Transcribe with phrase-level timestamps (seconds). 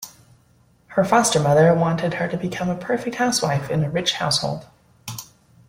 [0.87, 4.65] Her foster mother wanted her to become a perfect housewife in a rich household.